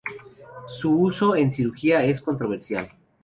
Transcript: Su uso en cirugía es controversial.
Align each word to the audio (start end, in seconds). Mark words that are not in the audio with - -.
Su 0.65 0.99
uso 0.99 1.35
en 1.35 1.53
cirugía 1.53 2.03
es 2.03 2.21
controversial. 2.23 2.89